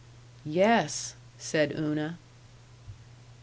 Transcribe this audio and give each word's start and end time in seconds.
"Yes," 0.47 1.13
said 1.37 1.73
Una. 1.73 2.17